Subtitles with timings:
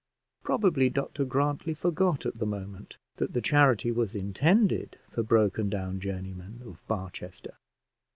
[0.41, 5.99] Probably Dr Grantly forgot, at the moment, that the charity was intended for broken down
[5.99, 7.53] journeymen of Barchester.